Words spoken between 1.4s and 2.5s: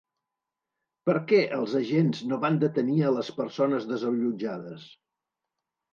els agents no